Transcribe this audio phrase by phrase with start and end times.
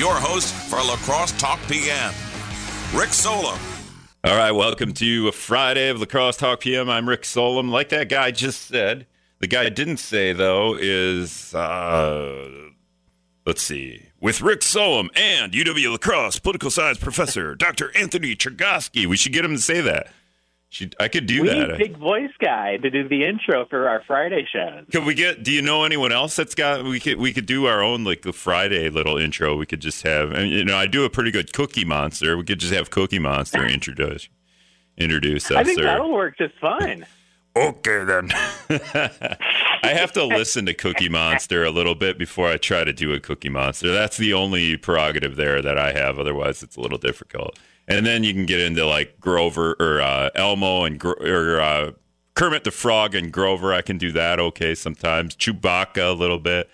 [0.00, 2.14] your host for La Crosse Talk PM,
[2.94, 3.60] Rick Solem.
[4.24, 6.88] All right, welcome to a Friday of La Crosse Talk PM.
[6.88, 7.70] I'm Rick Solem.
[7.70, 9.06] Like that guy just said,
[9.40, 12.70] the guy I didn't say though is uh,
[13.44, 17.94] let's see, with Rick Solem and UW La Crosse political science professor Dr.
[17.94, 19.04] Anthony Chergosky.
[19.04, 20.06] We should get him to say that.
[20.72, 21.68] Should, I could do we that.
[21.70, 24.84] need big voice guy to do the intro for our Friday shows.
[24.92, 25.42] Could we get?
[25.42, 26.84] Do you know anyone else that's got?
[26.84, 29.56] We could we could do our own like the Friday little intro.
[29.56, 30.30] We could just have.
[30.30, 32.36] Mean, you know, I do a pretty good Cookie Monster.
[32.36, 34.28] We could just have Cookie Monster introduce
[34.96, 35.56] introduce us.
[35.56, 37.04] I think or- that'll work just fine.
[37.56, 38.30] Okay then.
[39.82, 43.12] I have to listen to Cookie Monster a little bit before I try to do
[43.12, 43.92] a Cookie Monster.
[43.92, 46.20] That's the only prerogative there that I have.
[46.20, 47.58] Otherwise, it's a little difficult.
[47.90, 51.90] And then you can get into like Grover or uh, Elmo and Gro- or uh,
[52.34, 53.72] Kermit the Frog and Grover.
[53.72, 55.34] I can do that okay sometimes.
[55.36, 56.70] Chewbacca a little bit.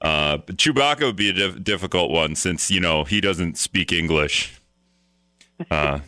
[0.00, 3.90] Uh, but Chewbacca would be a dif- difficult one since you know he doesn't speak
[3.90, 4.60] English.
[5.70, 6.00] Uh,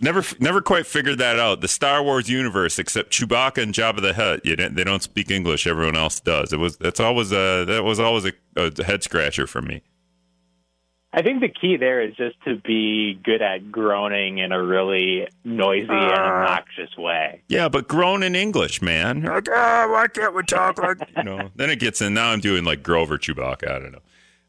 [0.00, 1.60] never never quite figured that out.
[1.60, 5.30] The Star Wars universe, except Chewbacca and Jabba the Hutt, you don't, they don't speak
[5.30, 5.66] English.
[5.66, 6.52] Everyone else does.
[6.52, 9.82] It was that's always a that was always a, a head scratcher for me.
[11.14, 15.28] I think the key there is just to be good at groaning in a really
[15.44, 17.42] noisy and obnoxious way.
[17.48, 19.22] Yeah, but grown in English, man.
[19.22, 21.50] Like, ah, why can't we talk like you know?
[21.54, 22.14] Then it gets in.
[22.14, 23.70] Now I'm doing like Grover Chewbacca.
[23.70, 23.98] I don't know.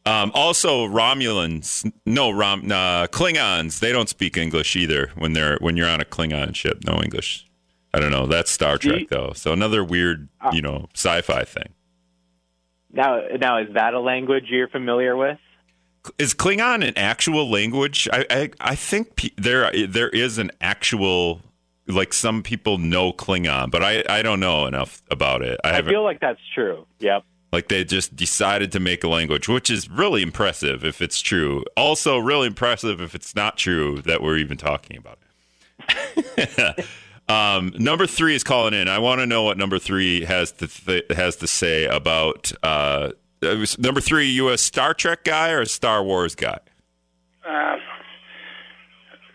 [0.06, 5.76] Um, also, Romulans, no, Rom, uh, Klingons, they don't speak English either when they're when
[5.76, 6.80] you're on a Klingon ship.
[6.86, 7.46] No English.
[7.94, 8.26] I don't know.
[8.26, 9.34] That's Star Trek though.
[9.34, 11.74] So another weird, you know, sci-fi thing.
[12.92, 15.40] Now, now is that a language you're familiar with?
[16.18, 18.08] Is Klingon an actual language?
[18.12, 21.42] I I, I think pe- there there is an actual
[21.88, 25.60] like some people know Klingon, but I I don't know enough about it.
[25.64, 26.86] I I feel like that's true.
[27.00, 27.24] Yep.
[27.52, 31.64] Like they just decided to make a language, which is really impressive if it's true.
[31.78, 35.20] Also, really impressive if it's not true that we're even talking about
[35.88, 36.86] it.
[37.30, 38.88] um, number three is calling in.
[38.88, 43.12] I want to know what number three has to th- has to say about uh,
[43.44, 44.28] uh, number three.
[44.28, 46.60] You a Star Trek guy or a Star Wars guy?
[47.46, 47.80] Um,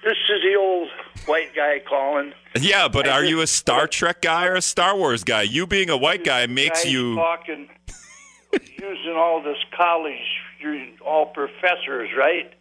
[0.05, 0.89] this is the old
[1.27, 2.33] white guy calling.
[2.59, 5.43] Yeah, but I are just- you a Star Trek guy or a Star Wars guy?
[5.43, 7.15] You being a white guy makes you.
[7.17, 7.69] talking,
[8.53, 10.17] using all this college.
[10.61, 12.53] You're all professors, right?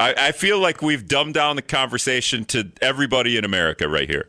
[0.00, 4.28] I, I feel like we've dumbed down the conversation to everybody in America right here.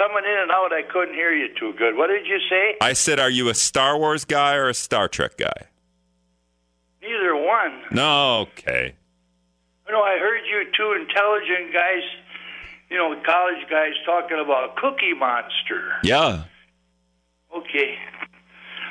[0.00, 0.06] Okay.
[0.06, 0.72] You were coming in and out.
[0.72, 1.96] I couldn't hear you too good.
[1.96, 2.76] What did you say?
[2.80, 5.68] I said, are you a Star Wars guy or a Star Trek guy?
[7.02, 7.82] Neither one.
[7.92, 8.94] No, okay.
[9.86, 12.02] You know, I heard you two intelligent guys,
[12.90, 15.92] you know, college guys talking about Cookie Monster.
[16.02, 16.44] Yeah.
[17.56, 17.96] Okay.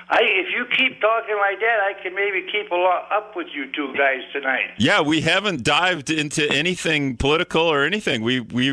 [0.10, 3.48] I, if you keep talking like that, I can maybe keep a lot up with
[3.54, 4.70] you two guys tonight.
[4.78, 8.22] Yeah, we haven't dived into anything political or anything.
[8.22, 8.72] We we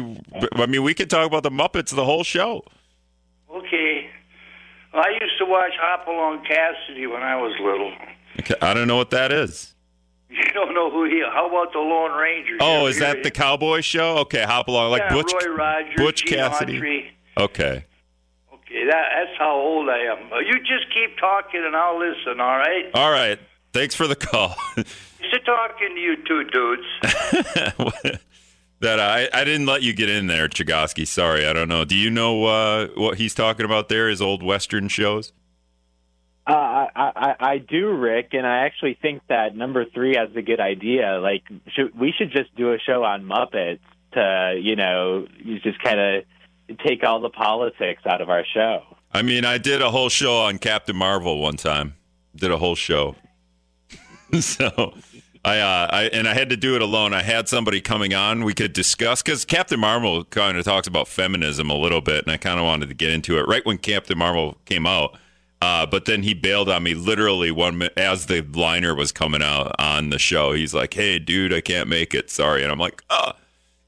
[0.52, 2.64] I mean, we could talk about the Muppets the whole show.
[3.50, 4.08] Okay.
[4.92, 7.92] Well, I used to watch Hopalong Cassidy when I was little.
[8.40, 9.72] Okay, I don't know what that is.
[10.34, 11.22] You don't know who he?
[11.32, 12.56] How about the Lone Ranger?
[12.60, 14.16] Oh, is that the cowboy show?
[14.18, 16.80] Okay, hop along like yeah, Butch Roy Rogers, Butch Gene Cassidy.
[16.80, 17.04] Autry.
[17.38, 17.84] Okay.
[18.74, 20.32] Okay, that, that's how old I am.
[20.32, 22.40] Uh, You just keep talking and I'll listen.
[22.40, 22.90] All right.
[22.94, 23.38] All right.
[23.72, 24.54] Thanks for the call.
[24.76, 26.82] Just talking to you two dudes.
[28.80, 31.06] that I I didn't let you get in there, Chergosky.
[31.06, 31.84] Sorry, I don't know.
[31.84, 34.08] Do you know uh, what he's talking about there?
[34.08, 35.32] His old western shows.
[36.46, 40.42] Uh, I, I I do, Rick, and I actually think that number three has a
[40.42, 41.18] good idea.
[41.18, 41.42] Like,
[41.74, 43.80] should, we should just do a show on Muppets
[44.12, 46.24] to, you know, you just kind of
[46.84, 48.82] take all the politics out of our show.
[49.12, 51.94] I mean, I did a whole show on Captain Marvel one time.
[52.34, 53.14] Did a whole show.
[54.40, 54.94] so
[55.44, 57.12] I, uh, I and I had to do it alone.
[57.12, 58.44] I had somebody coming on.
[58.44, 62.32] We could discuss because Captain Marvel kind of talks about feminism a little bit, and
[62.32, 65.16] I kind of wanted to get into it right when Captain Marvel came out.
[65.62, 69.74] Uh, but then he bailed on me literally one as the liner was coming out
[69.78, 70.52] on the show.
[70.52, 72.30] He's like, "Hey, dude, I can't make it.
[72.30, 73.32] Sorry." And I'm like, "Oh."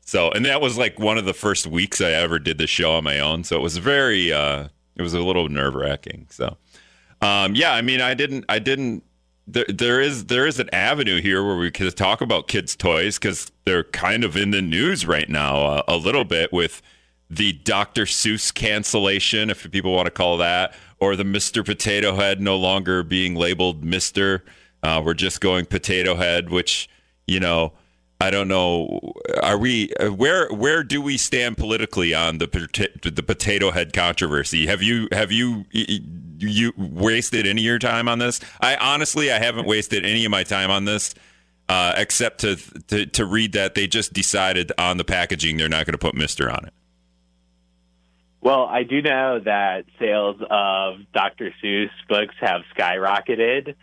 [0.06, 2.92] So, and that was like one of the first weeks I ever did the show
[2.92, 3.42] on my own.
[3.42, 6.28] So it was very, uh, it was a little nerve wracking.
[6.30, 6.56] So,
[7.20, 9.02] um, yeah, I mean, I didn't, I didn't.
[9.48, 13.18] There, there is, there is an avenue here where we could talk about kids' toys
[13.18, 16.82] because they're kind of in the news right now uh, a little bit with
[17.28, 18.04] the Dr.
[18.04, 21.64] Seuss cancellation, if people want to call that, or the Mr.
[21.64, 24.44] Potato Head no longer being labeled Mister.
[24.82, 26.88] Uh, we're just going Potato Head, which
[27.26, 27.72] you know
[28.20, 29.12] I don't know.
[29.42, 32.46] Are we where where do we stand politically on the
[33.02, 34.66] the potato head controversy?
[34.66, 38.40] Have you have you you wasted any of your time on this?
[38.60, 41.14] I honestly I haven't wasted any of my time on this.
[41.68, 42.54] Uh, except to,
[42.86, 46.14] to to read that they just decided on the packaging they're not going to put
[46.14, 46.72] Mister on it.
[48.40, 51.52] Well, I do know that sales of Dr.
[51.60, 53.74] Seuss books have skyrocketed,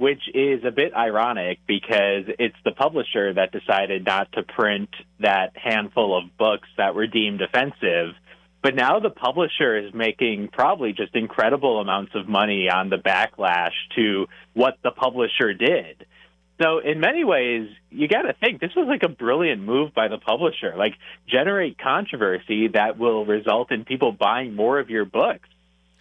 [0.00, 4.88] which is a bit ironic because it's the publisher that decided not to print
[5.18, 8.14] that handful of books that were deemed offensive.
[8.62, 13.74] But now the publisher is making probably just incredible amounts of money on the backlash
[13.94, 14.24] to
[14.54, 16.06] what the publisher did.
[16.62, 20.08] So in many ways, you got to think this was like a brilliant move by
[20.08, 20.76] the publisher.
[20.78, 20.94] Like
[21.28, 25.46] generate controversy that will result in people buying more of your books.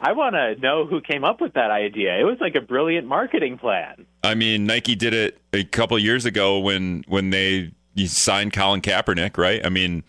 [0.02, 2.18] I want to know who came up with that idea.
[2.20, 4.06] It was like a brilliant marketing plan.
[4.24, 7.72] I mean, Nike did it a couple years ago when when they
[8.06, 9.66] signed Colin Kaepernick, right?
[9.66, 10.04] I mean,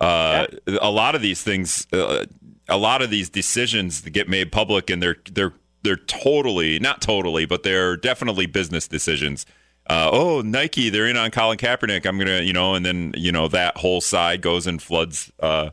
[0.00, 0.78] uh, yeah.
[0.82, 2.26] a lot of these things, uh,
[2.68, 7.46] a lot of these decisions get made public, and they're they're they're totally not totally,
[7.46, 9.46] but they're definitely business decisions
[9.90, 12.06] uh, oh Nike, they're in on Colin Kaepernick.
[12.06, 15.70] I'm gonna, you know, and then you know that whole side goes and floods uh,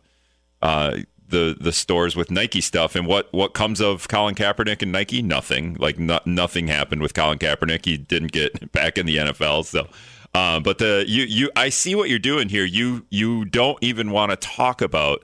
[0.62, 0.98] uh,
[1.29, 2.95] the the stores with Nike stuff.
[2.95, 5.21] And what what comes of Colin Kaepernick and Nike?
[5.21, 5.75] Nothing.
[5.79, 7.85] Like no, nothing happened with Colin Kaepernick.
[7.85, 9.65] He didn't get back in the NFL.
[9.65, 9.88] So.
[10.35, 12.65] Uh, but the you you I see what you're doing here.
[12.65, 15.24] You you don't even want to talk about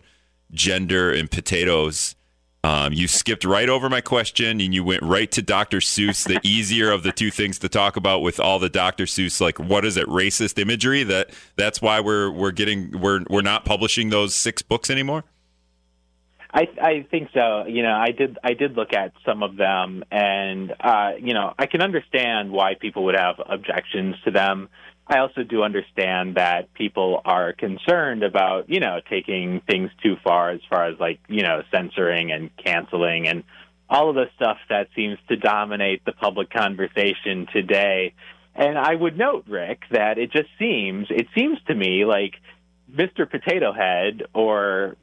[0.51, 2.15] gender and potatoes
[2.65, 5.79] um, you skipped right over my question and you went right to Dr.
[5.79, 9.03] Seuss, the easier of the two things to talk about with all the Dr.
[9.03, 11.03] Seuss, like what is it, racist imagery?
[11.03, 15.25] That that's why we're we're getting we're we're not publishing those six books anymore.
[16.53, 17.65] I I think so.
[17.65, 21.53] You know, I did I did look at some of them, and uh, you know,
[21.57, 24.69] I can understand why people would have objections to them.
[25.05, 30.51] I also do understand that people are concerned about, you know, taking things too far
[30.51, 33.44] as far as like, you know, censoring and canceling and
[33.89, 38.13] all of the stuff that seems to dominate the public conversation today.
[38.55, 42.35] And I would note, Rick, that it just seems, it seems to me like
[42.89, 43.29] Mr.
[43.29, 44.95] Potato Head or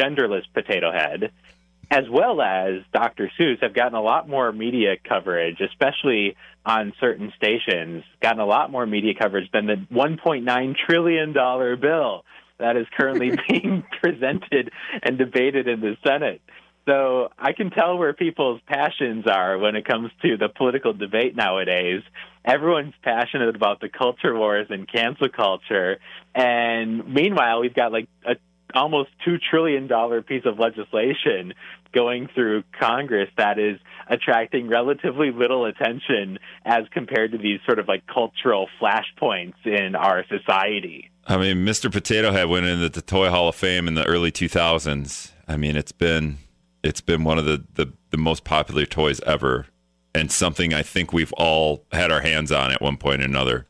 [0.00, 1.32] genderless Potato Head
[1.90, 3.30] as well as Dr.
[3.38, 8.70] Seuss, have gotten a lot more media coverage, especially on certain stations, gotten a lot
[8.70, 12.24] more media coverage than the $1.9 trillion bill
[12.58, 14.70] that is currently being presented
[15.02, 16.40] and debated in the Senate.
[16.86, 21.36] So I can tell where people's passions are when it comes to the political debate
[21.36, 22.02] nowadays.
[22.44, 25.98] Everyone's passionate about the culture wars and cancel culture.
[26.34, 28.36] And meanwhile, we've got like a
[28.74, 31.54] almost two trillion dollar piece of legislation
[31.92, 33.78] going through Congress that is
[34.08, 40.24] attracting relatively little attention as compared to these sort of like cultural flashpoints in our
[40.28, 41.10] society.
[41.26, 41.90] I mean, Mr.
[41.92, 45.32] Potato Head went into the Toy Hall of Fame in the early 2000s.
[45.48, 46.38] I mean, it's been
[46.82, 49.66] it's been one of the, the, the most popular toys ever
[50.14, 53.66] and something I think we've all had our hands on at one point or another.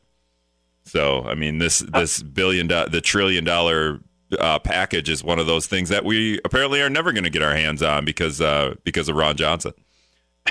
[0.83, 3.99] So, I mean, this this billion do- the trillion dollar
[4.39, 7.41] uh, package is one of those things that we apparently are never going to get
[7.41, 9.73] our hands on because uh, because of Ron Johnson.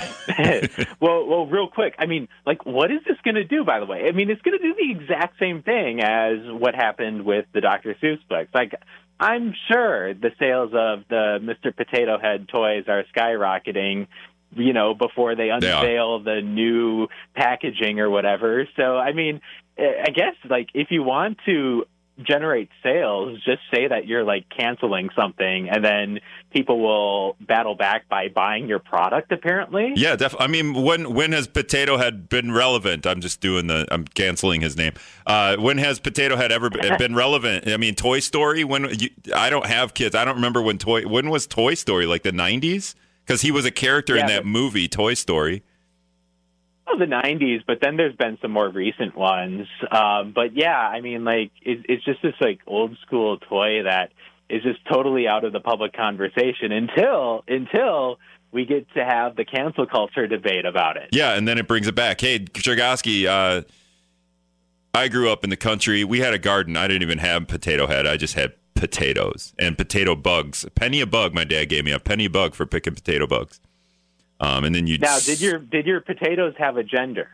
[1.00, 1.94] well, well, real quick.
[1.98, 3.64] I mean, like, what is this going to do?
[3.64, 6.74] By the way, I mean, it's going to do the exact same thing as what
[6.74, 7.96] happened with the Dr.
[8.00, 8.50] Seuss books.
[8.54, 8.74] Like,
[9.18, 11.76] I'm sure the sales of the Mr.
[11.76, 14.06] Potato Head toys are skyrocketing.
[14.52, 17.06] You know, before they unveil they the new
[17.36, 18.66] packaging or whatever.
[18.76, 19.40] So, I mean,
[19.78, 21.86] I guess like if you want to
[22.22, 26.20] generate sales, just say that you're like canceling something, and then
[26.52, 29.32] people will battle back by buying your product.
[29.32, 30.44] Apparently, yeah, definitely.
[30.44, 33.06] I mean, when when has Potato Head been relevant?
[33.06, 33.86] I'm just doing the.
[33.90, 34.92] I'm canceling his name.
[35.26, 37.68] Uh, when has Potato Head ever been relevant?
[37.68, 38.64] I mean, Toy Story.
[38.64, 41.06] When you, I don't have kids, I don't remember when Toy.
[41.06, 42.06] When was Toy Story?
[42.06, 42.94] Like the '90s?
[43.24, 45.62] Because he was a character yeah, in that movie, Toy Story
[46.98, 49.66] the 90s, but then there's been some more recent ones.
[49.90, 54.12] Um, but yeah, I mean, like it, it's just this like old school toy that
[54.48, 58.18] is just totally out of the public conversation until until
[58.52, 61.10] we get to have the cancel culture debate about it.
[61.12, 62.20] Yeah, and then it brings it back.
[62.20, 63.62] Hey, Chergosky, uh,
[64.92, 66.02] I grew up in the country.
[66.02, 66.76] We had a garden.
[66.76, 68.06] I didn't even have potato head.
[68.06, 70.64] I just had potatoes and potato bugs.
[70.64, 71.32] A penny a bug.
[71.32, 73.60] My dad gave me a penny a bug for picking potato bugs.
[74.40, 77.28] Um, and then you now did your did your potatoes have a gender?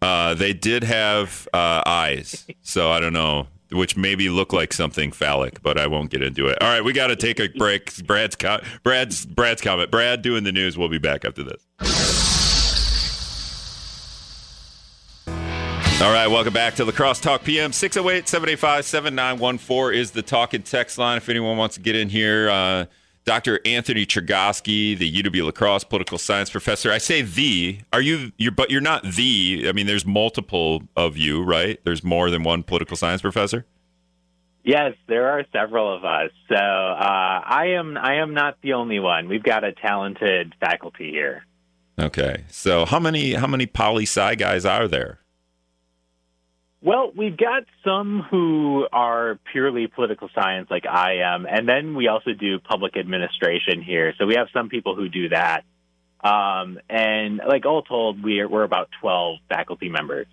[0.00, 5.12] Uh, they did have uh, eyes, so I don't know, which maybe look like something
[5.12, 6.56] phallic, but I won't get into it.
[6.62, 8.06] All right, we got to take a break.
[8.06, 9.90] Brad's co- Brad's Brad's comment.
[9.90, 10.78] Brad doing the news.
[10.78, 11.66] We'll be back after this.
[16.02, 17.72] All right, welcome back to La Crosse Talk PM.
[17.74, 21.18] 608 785 7914 is the talk and text line.
[21.18, 22.86] If anyone wants to get in here, uh,
[23.24, 23.60] Dr.
[23.64, 26.90] Anthony Chergosky, the UW La Crosse political science professor.
[26.90, 27.80] I say the.
[27.92, 28.32] Are you?
[28.38, 29.66] You're, but you're not the.
[29.68, 31.78] I mean, there's multiple of you, right?
[31.84, 33.66] There's more than one political science professor.
[34.64, 36.30] Yes, there are several of us.
[36.48, 37.96] So uh, I am.
[37.96, 39.28] I am not the only one.
[39.28, 41.44] We've got a talented faculty here.
[41.98, 45.19] Okay, so how many how many poli sci guys are there?
[46.82, 52.08] Well, we've got some who are purely political science, like I am, and then we
[52.08, 54.14] also do public administration here.
[54.18, 55.64] So we have some people who do that.
[56.22, 60.26] Um, and like all told, we're, we're about 12 faculty members.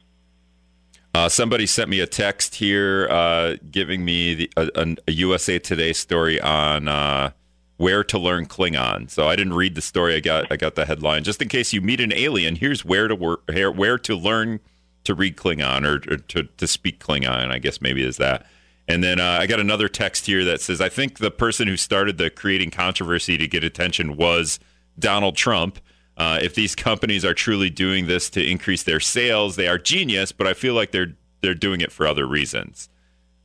[1.14, 5.92] Uh, somebody sent me a text here uh, giving me the, a, a, USA Today
[5.92, 7.32] story on uh,
[7.78, 9.10] where to learn Klingon.
[9.10, 10.16] So I didn't read the story.
[10.16, 11.24] I got I got the headline.
[11.24, 14.60] Just in case you meet an alien, here's where to work, where to learn
[15.08, 18.46] to read Klingon or, or to, to speak Klingon, I guess maybe is that.
[18.88, 21.76] And then uh, I got another text here that says, I think the person who
[21.76, 24.60] started the creating controversy to get attention was
[24.98, 25.80] Donald Trump.
[26.16, 30.32] Uh, if these companies are truly doing this to increase their sales, they are genius,
[30.32, 32.90] but I feel like they're they're doing it for other reasons.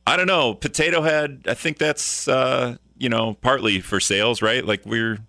[0.07, 0.55] I don't know.
[0.55, 4.65] Potato Head, I think that's uh, you know partly for sales, right?
[4.65, 5.19] Like we're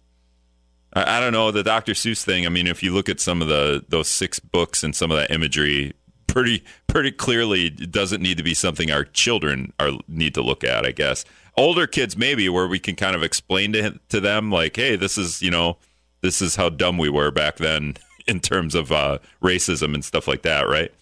[0.94, 1.92] I, I don't know the Dr.
[1.92, 2.46] Seuss thing.
[2.46, 5.18] I mean, if you look at some of the those six books and some of
[5.18, 5.92] that imagery,
[6.34, 10.84] pretty pretty clearly doesn't need to be something our children are need to look at.
[10.84, 11.24] I guess
[11.56, 15.16] older kids maybe where we can kind of explain to to them like, hey, this
[15.16, 15.78] is you know
[16.22, 17.94] this is how dumb we were back then
[18.26, 20.92] in terms of uh, racism and stuff like that, right?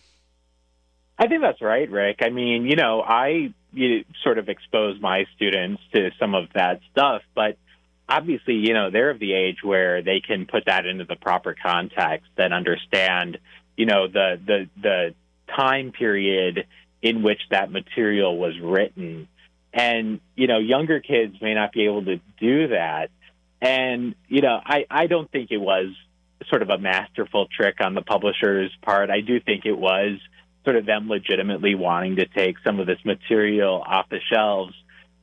[1.19, 2.19] I think that's right, Rick.
[2.21, 6.81] I mean, you know, I you sort of expose my students to some of that
[6.91, 7.57] stuff, but
[8.07, 11.55] obviously, you know, they're of the age where they can put that into the proper
[11.55, 13.39] context and understand,
[13.79, 15.15] you know, the the the
[15.57, 16.67] time period
[17.03, 19.29] in which that material was written.
[19.73, 23.11] And, you know, younger kids may not be able to do that.
[23.61, 25.87] And, you know, I, I don't think it was
[26.49, 29.11] sort of a masterful trick on the publisher's part.
[29.11, 30.19] I do think it was
[30.65, 34.75] sort of them legitimately wanting to take some of this material off the shelves.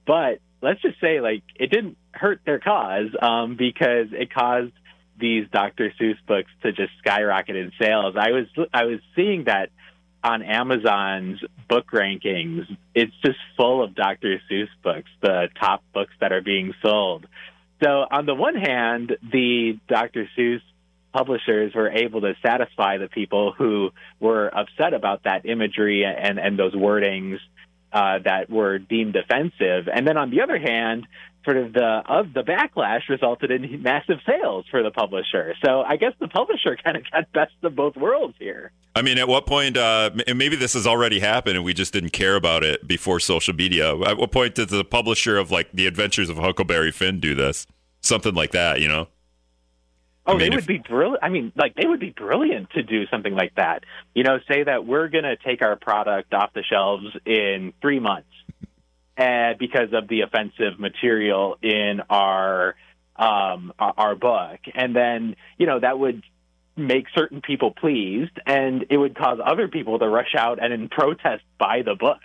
[0.06, 4.74] But let's just say, like, it didn't hurt their cause um, because it caused
[5.20, 5.94] these Dr.
[6.00, 8.16] Seuss books to just skyrocket in sales.
[8.18, 9.70] I was I was seeing that
[10.24, 14.42] on Amazon's book rankings, it's just full of Dr.
[14.50, 17.26] Seuss books, the top books that are being sold.
[17.82, 20.30] So, on the one hand, the Dr.
[20.38, 20.62] Seuss
[21.14, 26.60] publishers were able to satisfy the people who were upset about that imagery and, and
[26.60, 27.38] those wordings
[27.92, 29.88] uh, that were deemed offensive.
[29.92, 31.08] And then on the other hand,
[31.50, 35.56] sort of the of the backlash resulted in massive sales for the publisher.
[35.66, 38.72] So I guess the publisher kind of got best of both worlds here.
[38.96, 41.94] I mean, at what point, uh, and maybe this has already happened and we just
[41.94, 43.98] didn't care about it before social media.
[44.02, 47.66] At what point did the publisher of like The Adventures of Huckleberry Finn do this?
[48.02, 49.08] Something like that, you know?
[50.26, 51.24] Oh, I mean, they would if, be brilliant.
[51.24, 53.84] I mean, like they would be brilliant to do something like that.
[54.14, 58.00] You know, say that we're going to take our product off the shelves in three
[58.00, 58.30] months,
[59.20, 62.76] and because of the offensive material in our
[63.18, 66.24] um, our book, and then you know that would
[66.78, 70.88] make certain people pleased, and it would cause other people to rush out and in
[70.88, 72.22] protest buy the book.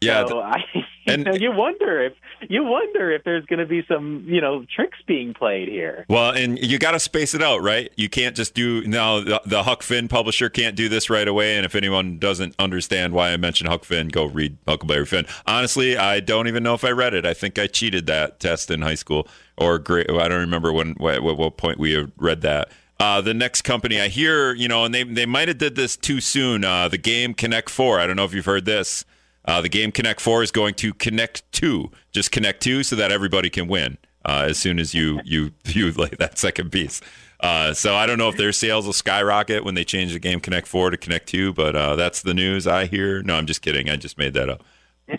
[0.00, 2.12] Yeah, so I, you, and, know, you wonder if
[2.48, 6.04] you wonder if there's going to be some you know tricks being played here.
[6.08, 7.90] Well, and you got to space it out, right?
[7.96, 9.20] You can't just do now.
[9.20, 11.56] The, the, Huck Finn publisher can't do this right away.
[11.56, 15.26] And if anyone doesn't understand why I mentioned Huck Finn, go read Huckleberry Finn.
[15.46, 17.24] Honestly, I don't even know if I read it.
[17.24, 19.26] I think I cheated that test in high school
[19.56, 20.10] or great.
[20.10, 22.70] I don't remember when what, what point we read that.
[22.98, 25.96] Uh, the next company I hear, you know, and they they might have did this
[25.96, 26.64] too soon.
[26.64, 28.00] Uh, the game Connect Four.
[28.00, 29.04] I don't know if you've heard this.
[29.46, 33.12] Uh, the game Connect Four is going to connect two, just connect two, so that
[33.12, 37.00] everybody can win uh, as soon as you you you lay that second piece.
[37.40, 40.40] Uh, so I don't know if their sales will skyrocket when they change the game
[40.40, 43.22] Connect Four to Connect Two, but uh, that's the news I hear.
[43.22, 43.88] No, I'm just kidding.
[43.88, 44.64] I just made that up.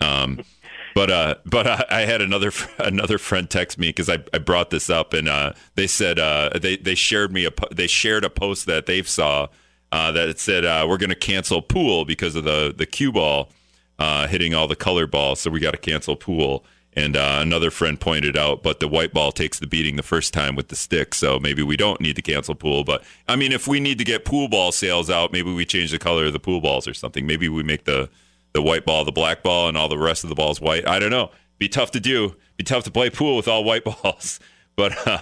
[0.02, 0.40] Um,
[0.94, 4.70] but uh, but I, I, had another another friend text me because I, I brought
[4.70, 8.30] this up and uh, they said uh, they they shared me a they shared a
[8.30, 9.46] post that they saw
[9.92, 13.12] uh, that it said uh, we're going to cancel pool because of the the cue
[13.12, 13.50] ball
[13.98, 16.64] uh, hitting all the color balls, so we got to cancel pool.
[16.94, 20.32] And uh, another friend pointed out, but the white ball takes the beating the first
[20.32, 22.82] time with the stick, so maybe we don't need to cancel pool.
[22.82, 25.92] But I mean, if we need to get pool ball sales out, maybe we change
[25.92, 27.26] the color of the pool balls or something.
[27.26, 28.08] Maybe we make the
[28.54, 30.88] the white ball the black ball and all the rest of the balls white.
[30.88, 31.30] I don't know.
[31.58, 32.34] Be tough to do.
[32.56, 34.40] Be tough to play pool with all white balls.
[34.74, 35.18] But uh,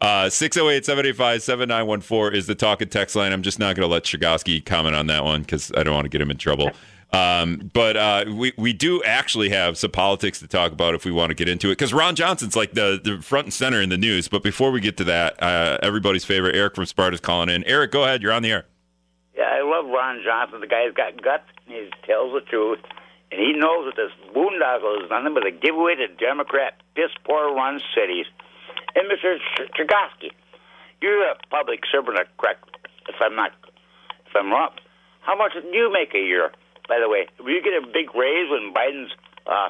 [0.00, 3.32] Uh, 608 785 7914 is the talk and text line.
[3.34, 6.06] I'm just not going to let Chergosky comment on that one because I don't want
[6.06, 6.70] to get him in trouble.
[7.12, 11.10] Um, but uh, we, we do actually have some politics to talk about if we
[11.10, 13.88] want to get into it because Ron Johnson's like the, the front and center in
[13.88, 14.28] the news.
[14.28, 17.64] But before we get to that, uh, everybody's favorite, Eric from Sparta's calling in.
[17.64, 18.22] Eric, go ahead.
[18.22, 18.66] You're on the air.
[19.36, 20.60] Yeah, I love Ron Johnson.
[20.60, 22.78] The guy's got guts and he tells the truth.
[23.32, 27.54] And he knows that this boondoggle is nothing but a giveaway to Democrat piss poor
[27.54, 28.26] run cities.
[28.94, 29.38] And Mr.
[29.78, 30.32] Chergosky,
[31.00, 32.64] you're a public servant, correct?
[33.08, 33.52] If I'm not,
[34.26, 34.70] if I'm wrong,
[35.20, 36.52] how much do you make a year?
[36.88, 39.12] By the way, will you get a big raise when Biden's
[39.46, 39.68] uh,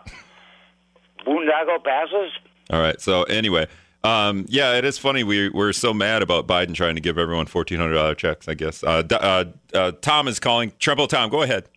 [1.27, 2.33] boondoggle passes?
[2.71, 3.01] All right.
[3.01, 3.67] So anyway,
[4.05, 5.23] um, yeah, it is funny.
[5.25, 8.49] We we're so mad about Biden trying to give everyone fourteen hundred dollar checks.
[8.49, 8.83] I guess.
[8.83, 10.71] Uh, uh, uh, Tom is calling.
[10.73, 11.69] Trempealeau Tom, go ahead.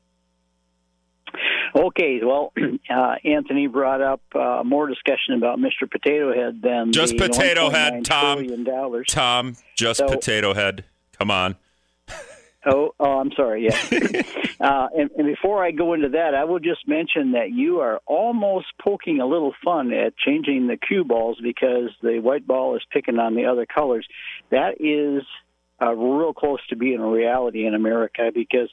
[1.75, 2.54] Okay, well,
[2.90, 5.90] uh, Anthony brought up uh, more discussion about Mr.
[5.90, 8.38] Potato Head than just the Potato Head, $1.9 Tom.
[8.38, 9.08] trillion dollars.
[9.10, 10.86] Tom, just So- Potato Head.
[11.18, 11.56] Come on.
[12.65, 13.65] Oh, oh, I'm sorry.
[13.65, 13.77] Yeah.
[14.60, 18.00] uh, and, and before I go into that, I will just mention that you are
[18.05, 22.82] almost poking a little fun at changing the cue balls because the white ball is
[22.91, 24.08] picking on the other colors.
[24.50, 25.24] That is
[25.82, 28.70] uh, real close to being a reality in America because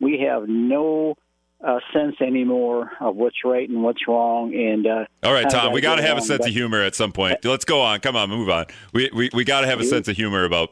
[0.00, 1.16] we have no
[1.64, 4.54] uh, sense anymore of what's right and what's wrong.
[4.54, 7.12] And uh, All right, Tom, we got to have a sense of humor at some
[7.12, 7.44] point.
[7.44, 8.00] Let's go on.
[8.00, 8.66] Come on, move on.
[8.92, 10.70] We we, we got to have a sense of humor about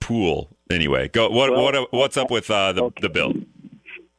[0.00, 0.50] pool.
[0.74, 1.28] Anyway, go.
[1.28, 3.00] What Well, what what's up with uh, the okay.
[3.00, 3.32] the bill?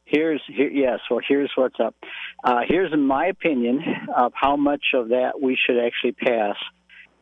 [0.06, 1.00] Here's here, yes.
[1.10, 1.94] Well, here's what's up.
[2.42, 3.82] Uh, here's my opinion
[4.16, 6.56] of how much of that we should actually pass,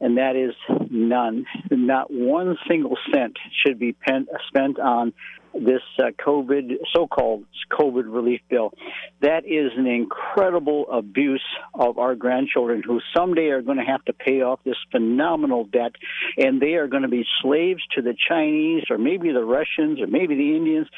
[0.01, 0.55] and that is
[0.91, 1.47] none.
[1.71, 5.13] Not one single cent should be pen, spent on
[5.55, 8.73] this uh, COVID, so-called COVID relief bill.
[9.21, 11.45] That is an incredible abuse
[11.75, 15.93] of our grandchildren, who someday are going to have to pay off this phenomenal debt,
[16.37, 20.07] and they are going to be slaves to the Chinese, or maybe the Russians, or
[20.07, 20.89] maybe the Indians,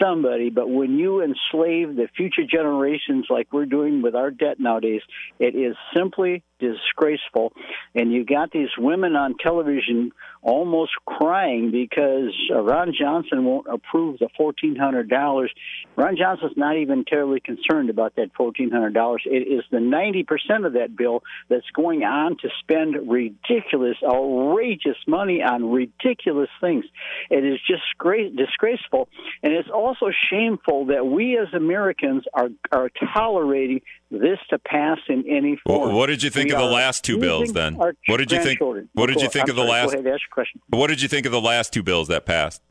[0.00, 0.50] somebody.
[0.50, 5.02] But when you enslave the future generations, like we're doing with our debt nowadays,
[5.38, 7.52] it is simply disgraceful.
[7.94, 10.12] And you got these women on television
[10.42, 15.52] almost crying because uh, Ron Johnson won't approve the fourteen hundred dollars.
[15.96, 19.22] Ron Johnson's not even terribly concerned about that fourteen hundred dollars.
[19.26, 24.98] It is the ninety percent of that bill that's going on to spend ridiculous, outrageous
[25.06, 26.84] money on ridiculous things.
[27.30, 29.08] It is just gra- disgraceful,
[29.42, 35.24] and it's also shameful that we as Americans are are tolerating this to pass in
[35.28, 35.90] any form.
[35.90, 37.52] Wh- What did you think We of the last two bills?
[37.52, 38.60] Then what did you think?
[38.60, 39.92] What did you think I'm of the sorry, last?
[39.92, 40.60] Go ahead, ask your question.
[40.68, 42.62] What did you think of the last two bills that passed?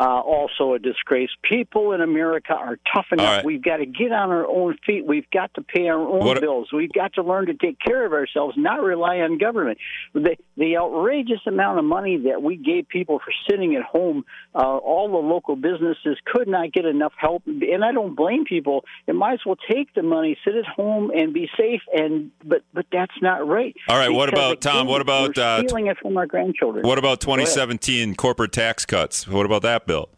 [0.00, 1.28] Uh, also a disgrace.
[1.42, 3.26] People in America are tough enough.
[3.36, 3.44] Right.
[3.44, 5.06] We've got to get on our own feet.
[5.06, 6.72] We've got to pay our own What- bills.
[6.72, 9.76] We've got to learn to take care of ourselves, not rely on government.
[10.14, 14.58] The, the outrageous amount of money that we gave people for sitting at home, uh,
[14.58, 17.42] all the local businesses could not get enough help.
[17.46, 18.84] And I don't blame people.
[19.06, 21.82] They might as well take the money, sit at home, and be safe.
[21.92, 23.76] And but but that's not right.
[23.88, 26.86] All right, what about, Tom, what about, uh, stealing it from our grandchildren?
[26.86, 29.28] What about 2017 corporate tax cuts?
[29.28, 30.08] What about that bill?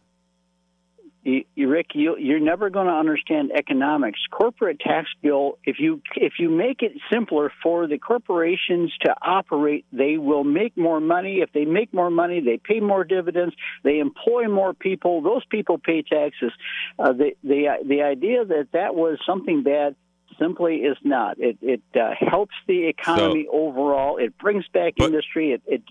[1.23, 4.19] you, Rick, you, you're never going to understand economics.
[4.29, 9.85] Corporate tax bill, if you if you make it simpler for the corporations to operate,
[9.93, 11.39] they will make more money.
[11.41, 13.55] If they make more money, they pay more dividends.
[13.83, 15.21] They employ more people.
[15.21, 16.51] Those people pay taxes.
[16.99, 19.95] Uh, the the the idea that that was something bad
[20.39, 21.37] simply is not.
[21.39, 24.17] It it uh, helps the economy overall.
[24.17, 25.51] It brings back But- industry.
[25.53, 25.81] It, it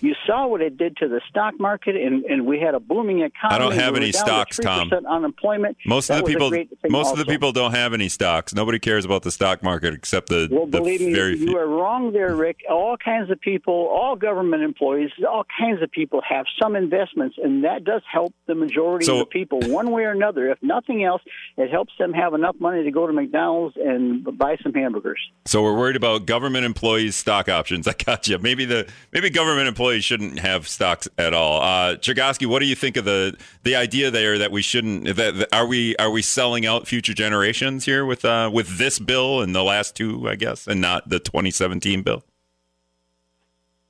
[0.00, 3.20] you saw what it did to the stock market, and, and we had a booming
[3.20, 3.54] economy.
[3.54, 4.90] I don't have We any stocks, Tom.
[5.08, 5.76] Unemployment.
[5.86, 6.50] Most That of the people,
[6.88, 8.54] most of the people don't have any stocks.
[8.54, 11.56] Nobody cares about the stock market except the, Well, the believe me, you few.
[11.58, 12.58] are wrong there, Rick.
[12.68, 17.64] All kinds of people, all government employees, all kinds of people have some investments, and
[17.64, 20.50] that does help the majority So- of the people one way or another.
[20.50, 21.22] If nothing else,
[21.56, 23.89] it helps them have enough money to go to McDonald's and
[24.36, 25.20] buy some hamburgers.
[25.46, 27.86] So we're worried about government employees' stock options.
[27.88, 28.38] I got you.
[28.38, 31.60] Maybe the maybe government employees shouldn't have stocks at all.
[31.60, 35.04] Uh, Chergosky, what do you think of the the idea there that we shouldn't?
[35.16, 38.98] That, that- are we are we selling out future generations here with uh, with this
[38.98, 42.24] bill and the last two, I guess, and not the 2017 bill?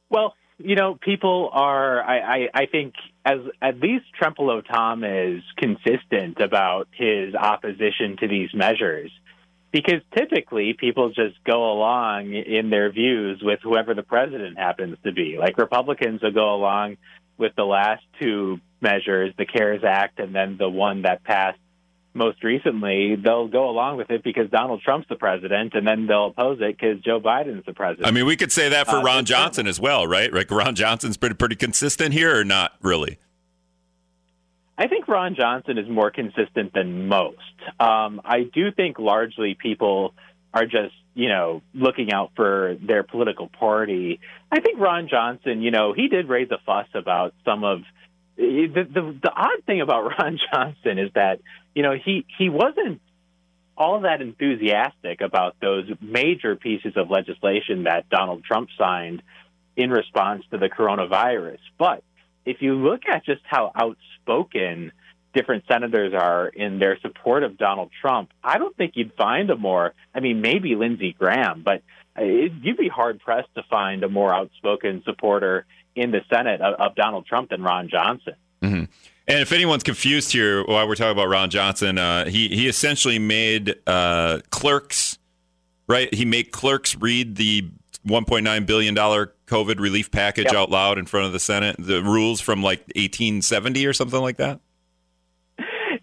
[0.08, 2.02] Well, you know, people are.
[2.02, 8.28] I, I, I think as at least Trempealeau Tom is consistent about his opposition to
[8.28, 9.10] these measures,
[9.72, 15.12] because typically people just go along in their views with whoever the president happens to
[15.12, 15.36] be.
[15.38, 16.96] Like Republicans will go along
[17.38, 21.58] with the last two measures, the CARES Act, and then the one that passed
[22.12, 26.26] most recently, they'll go along with it because Donald Trump's the president, and then they'll
[26.26, 28.08] oppose it because Joe Biden's the president.
[28.08, 30.32] I mean, we could say that for Uh, Ron Johnson as well, right?
[30.32, 33.18] Like Ron Johnson's pretty pretty consistent here, or not really?
[34.80, 37.36] I think Ron Johnson is more consistent than most.
[37.78, 40.14] Um, I do think largely people
[40.54, 44.20] are just, you know, looking out for their political party.
[44.50, 47.82] I think Ron Johnson, you know, he did raise a fuss about some of
[48.38, 51.40] the the, the odd thing about Ron Johnson is that,
[51.74, 53.02] you know, he he wasn't
[53.76, 59.22] all that enthusiastic about those major pieces of legislation that Donald Trump signed
[59.76, 61.58] in response to the coronavirus.
[61.78, 62.02] But
[62.44, 64.92] if you look at just how outspoken
[65.32, 69.56] different senators are in their support of Donald Trump, I don't think you'd find a
[69.56, 71.82] more, I mean, maybe Lindsey Graham, but
[72.16, 76.74] it, you'd be hard pressed to find a more outspoken supporter in the Senate of,
[76.80, 78.34] of Donald Trump than Ron Johnson.
[79.30, 83.20] And if anyone's confused here, while we're talking about Ron Johnson, uh, he he essentially
[83.20, 85.18] made uh, clerks,
[85.86, 86.12] right?
[86.12, 87.70] He made clerks read the
[88.06, 90.54] 1.9 billion dollar COVID relief package Yep.
[90.54, 91.76] out loud in front of the Senate.
[91.78, 94.60] The rules from like 1870 or something like that.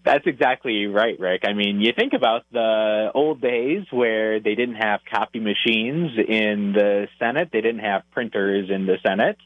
[0.04, 1.42] That's exactly right, Rick.
[1.44, 6.72] I mean, you think about the old days where they didn't have copy machines in
[6.72, 9.36] the Senate, they didn't have printers in the Senate,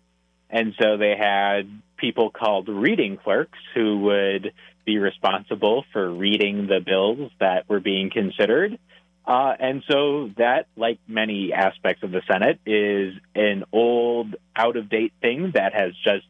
[0.51, 1.63] and so they had
[1.97, 4.53] people called reading clerks who would
[4.85, 8.79] be responsible for reading the bills that were being considered.
[9.25, 14.89] Uh, and so that, like many aspects of the Senate, is an old, out of
[14.89, 16.27] date thing that has just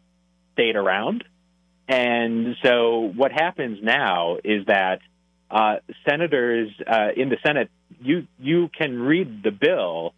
[0.52, 1.24] stayed around.
[1.88, 5.00] And so what happens now is that
[5.50, 5.76] uh,
[6.09, 10.14] senators uh, in the Senate, you you can read the bill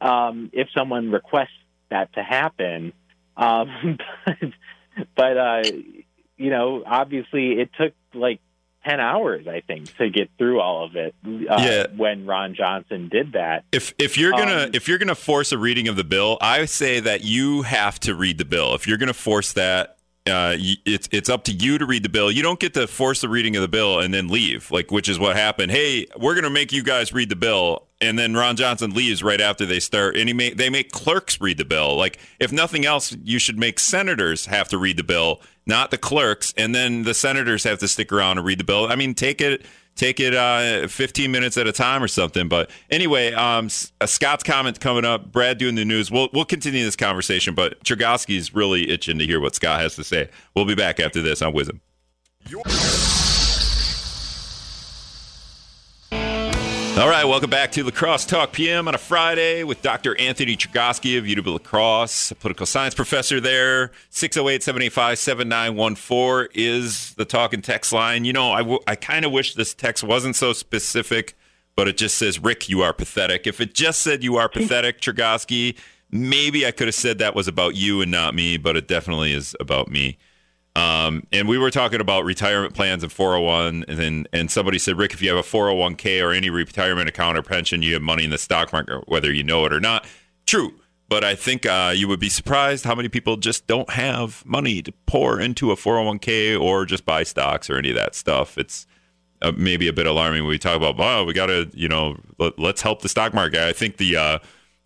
[0.00, 1.48] um, if someone requests
[1.90, 2.92] that to happen.
[3.36, 4.36] Um, but
[5.16, 5.62] but uh,
[6.36, 8.40] you know, obviously, it took like
[8.84, 11.14] ten hours, I think, to get through all of it.
[11.24, 11.86] Uh, Yeah.
[11.96, 15.58] When Ron Johnson did that, If if you're gonna Um, if you're gonna force a
[15.58, 18.74] reading of the bill, I say that you have to read the bill.
[18.74, 22.30] If you're gonna force that, uh, it's it's up to you to read the bill.
[22.30, 25.08] You don't get to force the reading of the bill and then leave, like which
[25.08, 25.72] is what happened.
[25.72, 29.40] Hey, we're gonna make you guys read the bill, and then Ron Johnson leaves right
[29.40, 31.96] after they start, and he make they make clerks read the bill.
[31.96, 35.96] Like if nothing else, you should make senators have to read the bill, not the
[35.96, 38.86] clerks, and then the senators have to stick around and read the bill.
[38.90, 39.64] I mean, take it
[39.96, 42.48] take it uh, 15 minutes at a time or something.
[42.48, 43.68] But anyway, um,
[44.00, 45.30] uh, Scott's comment coming up.
[45.32, 46.10] Brad doing the news.
[46.10, 47.54] We'll we'll continue this conversation.
[47.54, 50.28] But Chergosky's really itching to hear what Scott has to say.
[50.54, 51.80] We'll be back after this on WIZM.
[56.98, 60.18] All right, welcome back to La Crosse Talk PM on a Friday with Dr.
[60.20, 63.90] Anthony Chergosky of UW La Crosse, a political science professor there.
[64.10, 68.26] 608 785 7914 is the talk and text line.
[68.26, 71.38] You know, I, w- I kind of wish this text wasn't so specific,
[71.74, 73.46] but it just says, Rick, you are pathetic.
[73.46, 75.78] If it just said you are pathetic, Chergosky,
[76.10, 79.32] maybe I could have said that was about you and not me, but it definitely
[79.32, 80.18] is about me.
[80.76, 84.96] Um, and we were talking about retirement plans and 401, and then and somebody said,
[84.96, 88.24] Rick, if you have a 401k or any retirement account or pension, you have money
[88.24, 90.06] in the stock market, whether you know it or not.
[90.46, 90.72] True,
[91.08, 94.80] but I think uh, you would be surprised how many people just don't have money
[94.82, 98.56] to pour into a 401k or just buy stocks or any of that stuff.
[98.56, 98.86] It's
[99.42, 102.16] uh, maybe a bit alarming when we talk about, wow, we got to, you know,
[102.38, 103.60] let, let's help the stock market.
[103.60, 104.38] I think the uh,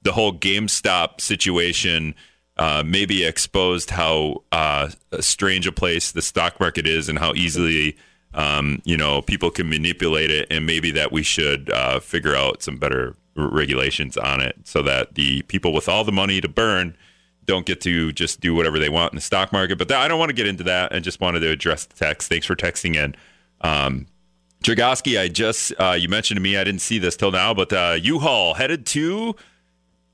[0.03, 2.14] the whole GameStop situation
[2.57, 4.88] uh, maybe exposed how uh,
[5.21, 7.97] strange a place the stock market is and how easily,
[8.33, 12.62] um, you know, people can manipulate it, and maybe that we should uh, figure out
[12.62, 16.97] some better regulations on it so that the people with all the money to burn
[17.45, 19.77] don't get to just do whatever they want in the stock market.
[19.77, 20.95] But that, I don't want to get into that.
[20.95, 22.29] I just wanted to address the text.
[22.29, 23.14] Thanks for texting in.
[23.61, 24.07] Um,
[24.62, 27.73] Chergosky, I just uh, you mentioned to me, I didn't see this till now, but
[27.73, 29.37] uh, U-Haul headed to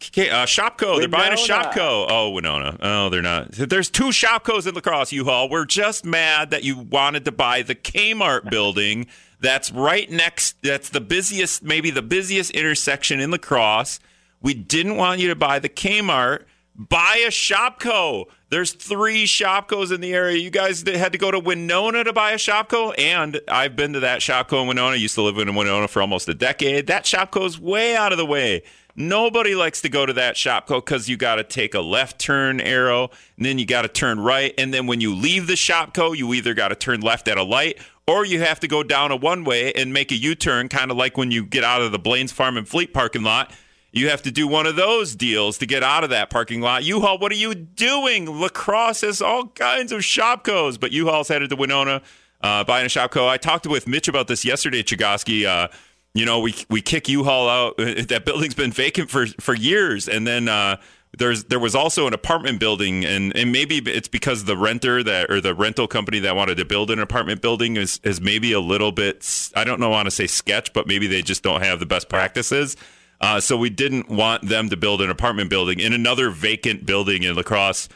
[0.01, 0.99] uh, Shopko.
[0.99, 2.07] They're buying a Shopko.
[2.09, 2.77] Oh, Winona.
[2.81, 3.53] Oh, they're not.
[3.53, 5.49] There's two Shopkos in La Crosse, U-Haul.
[5.49, 9.07] We're just mad that you wanted to buy the Kmart building.
[9.41, 10.57] That's right next.
[10.63, 14.01] That's the busiest, maybe the busiest intersection in La Crosse.
[14.43, 16.45] We didn't want you to buy the Kmart.
[16.75, 18.25] Buy a Shopko.
[18.49, 20.39] There's three Shopkos in the area.
[20.39, 24.01] You guys had to go to Winona to buy a Shopko, and I've been to
[24.01, 24.95] that Shopko in Winona.
[24.95, 26.87] I used to live in Winona for almost a decade.
[26.87, 28.63] That Shopko's way out of the way.
[28.97, 32.61] Nobody likes to go to that Shopko because you got to take a left turn
[32.61, 36.17] arrow, and then you got to turn right, and then when you leave the Shopko,
[36.17, 39.13] you either got to turn left at a light, or you have to go down
[39.13, 41.83] a one way and make a U turn, kind of like when you get out
[41.83, 43.53] of the Blain's Farm and Fleet parking lot.
[43.93, 46.85] You have to do one of those deals to get out of that parking lot.
[46.85, 48.41] U-Haul, what are you doing?
[48.41, 52.01] La Crosse has all kinds of Shopkos, but U-Haul's headed to Winona.
[52.43, 53.29] uh, buying a Shopko.
[53.29, 55.45] I talked with Mitch about this yesterday, Chergosky.
[55.45, 55.69] Uh,
[56.15, 57.79] you know, we we kick U-Haul out.
[58.09, 60.77] That building's been vacant for for years, and then uh,
[61.17, 65.31] there's there was also an apartment building, and and maybe it's because the renter that
[65.31, 68.61] or the rental company that wanted to build an apartment building is is maybe a
[68.61, 69.51] little bit.
[69.55, 72.09] I don't know, want to say sketch, but maybe they just don't have the best
[72.09, 72.77] practices.
[73.21, 77.23] Uh, so we didn't want them to build an apartment building in another vacant building
[77.23, 77.89] in La Crosse.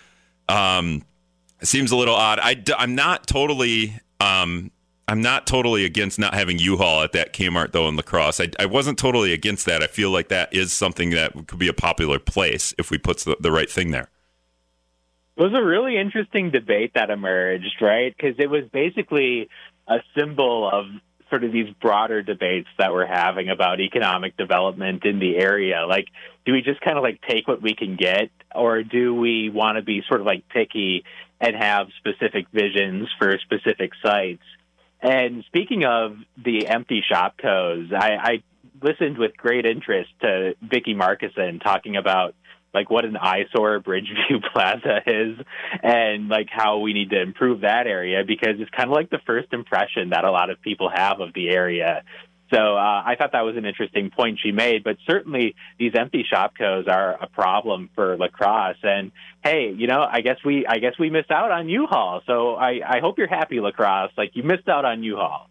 [0.48, 1.02] Um,
[1.60, 2.38] it seems a little odd.
[2.40, 3.98] I, am not totally.
[4.20, 4.70] Um,
[5.06, 8.40] I'm not totally against not having U-Haul at that Kmart though in La Crosse.
[8.40, 9.82] I, I wasn't totally against that.
[9.82, 13.18] I feel like that is something that could be a popular place if we put
[13.18, 14.08] the, the right thing there.
[15.36, 18.14] It was a really interesting debate that emerged, right?
[18.16, 19.48] Because it was basically
[19.88, 20.86] a symbol of
[21.28, 25.86] sort of these broader debates that we're having about economic development in the area.
[25.86, 26.06] Like,
[26.46, 29.76] do we just kind of like take what we can get, or do we want
[29.76, 31.04] to be sort of like picky
[31.40, 34.42] and have specific visions for specific sites?
[35.04, 38.42] And speaking of the empty Shopkos, I, I
[38.82, 42.34] listened with great interest to Vicki Markussen talking about
[42.72, 45.36] like what an eyesore Bridgeview Plaza is
[45.82, 49.20] and like how we need to improve that area because it's kind of like the
[49.26, 52.02] first impression that a lot of people have of the area.
[52.52, 54.84] So uh, I thought that was an interesting point she made.
[54.84, 58.76] But certainly these empty shop Shopkos are a problem for La Crosse.
[58.82, 62.22] And hey, you know, I guess we I guess we missed out on U-Haul.
[62.26, 64.12] So I, I hope you're happy, La Crosse.
[64.16, 65.48] Like you missed out on U-Haul.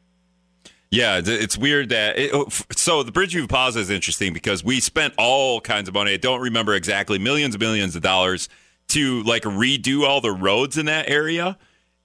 [0.91, 2.19] Yeah, it's weird that.
[2.19, 6.13] It, oh, so the Bridgeview Plaza is interesting because we spent all kinds of money.
[6.13, 8.47] I don't remember exactly millions and millions of dollars
[8.89, 11.57] to like redo all the roads in that area,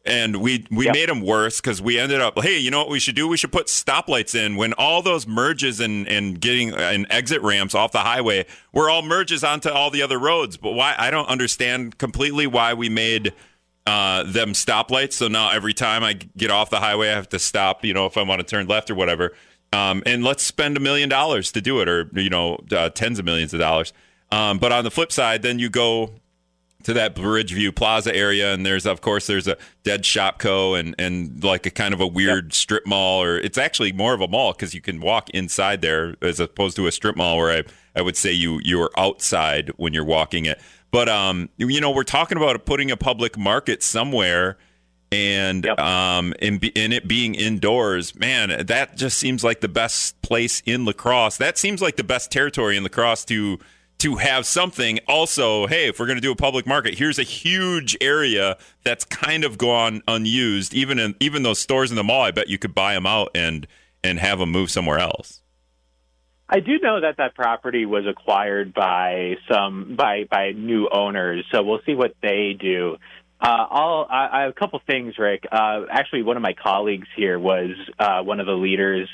[0.09, 0.94] and we we yep.
[0.94, 2.40] made them worse because we ended up.
[2.40, 3.29] Hey, you know what we should do?
[3.29, 7.75] We should put stoplights in when all those merges and and getting and exit ramps
[7.75, 10.57] off the highway were all merges onto all the other roads.
[10.57, 10.94] But why?
[10.99, 13.33] I don't understand completely why we made
[13.87, 15.12] uh, them stoplights.
[15.12, 17.85] So now every time I get off the highway, I have to stop.
[17.85, 19.35] You know, if I want to turn left or whatever.
[19.71, 23.18] Um, and let's spend a million dollars to do it, or you know, uh, tens
[23.18, 23.92] of millions of dollars.
[24.31, 26.14] Um, but on the flip side, then you go
[26.88, 31.44] to that Bridgeview Plaza area, and there's of course there's a dead Shopko and and
[31.44, 32.53] like a kind of a weird yep.
[32.55, 36.16] strip mall, or it's actually more of a mall because you can walk inside there
[36.22, 39.68] as opposed to a strip mall where I I would say you you are outside
[39.77, 40.62] when you're walking it.
[40.90, 44.57] But um, you know, we're talking about putting a public market somewhere,
[45.12, 45.79] and yep.
[45.79, 48.14] um, in, in it being indoors.
[48.14, 51.37] Man, that just seems like the best place in La Crosse.
[51.37, 53.59] That seems like the best territory in La Crosse to
[53.98, 54.98] to have something.
[55.08, 59.04] Also, hey, if we're going to do a public market, here's a huge area that's
[59.04, 60.72] kind of gone unused.
[60.74, 63.30] Even in even those stores in the mall, I bet you could buy them out
[63.34, 63.66] and
[64.02, 65.42] and have them move somewhere else.
[66.48, 71.62] I do know that that property was acquired by some by by new owners, so
[71.62, 72.96] we'll see what they do.
[73.40, 75.44] Uh, I'll, I, I have a couple things, Rick.
[75.50, 79.08] Uh, actually, one of my colleagues here was uh, one of the leaders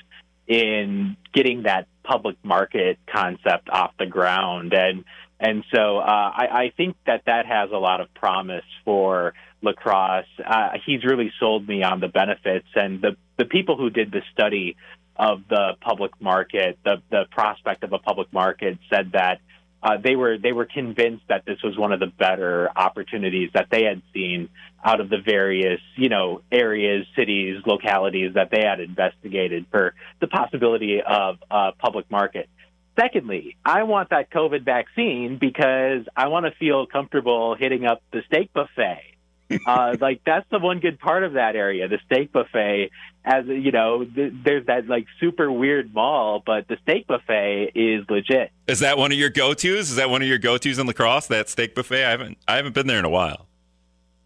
[0.46, 5.04] in getting that public market concept off the ground, and
[5.40, 9.72] and so uh, I, I think that that has a lot of promise for La
[9.72, 10.26] Crosse.
[10.44, 14.22] Uh, he's really sold me on the benefits, and the the people who did the
[14.33, 14.76] study
[15.16, 19.40] of the public market, the, the prospect of a public market, said that
[19.84, 23.66] uh, they were they were convinced that this was one of the better opportunities that
[23.70, 24.48] they had seen
[24.82, 30.26] out of the various you know areas, cities, localities that they had investigated for the
[30.26, 32.48] possibility of a public market.
[32.98, 38.22] Secondly, I want that COVID vaccine because I want to feel comfortable hitting up the
[38.26, 39.13] steak buffet
[39.66, 42.90] uh, like that's the one good part of that area, the steak buffet.
[43.24, 48.04] As you know, th- there's that like super weird mall, but the steak buffet is
[48.09, 48.50] legit.
[48.66, 49.90] Is that one of your go-tos?
[49.90, 51.26] Is that one of your go-tos in La Crosse?
[51.28, 52.04] That steak buffet?
[52.04, 53.46] I haven't I haven't been there in a while.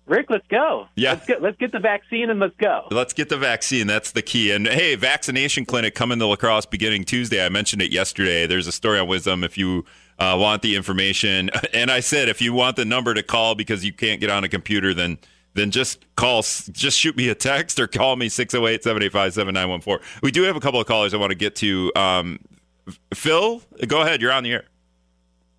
[0.07, 0.88] Rick, let's go.
[0.94, 2.88] Yeah, let's get, let's get the vaccine and let's go.
[2.90, 3.87] Let's get the vaccine.
[3.87, 4.52] That's the key.
[4.52, 7.44] And hey, vaccination clinic coming to La Crosse beginning Tuesday.
[7.44, 8.46] I mentioned it yesterday.
[8.46, 9.85] There's a story on WIZM if you
[10.18, 11.50] uh, want the information.
[11.74, 14.42] And I said, if you want the number to call because you can't get on
[14.42, 15.18] a computer, then
[15.54, 20.20] then just call, just shoot me a text or call me 608 785 7914.
[20.22, 21.92] We do have a couple of callers I want to get to.
[21.96, 22.38] Um,
[23.12, 24.22] Phil, go ahead.
[24.22, 24.64] You're on the air.